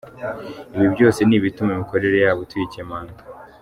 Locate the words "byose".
0.95-1.19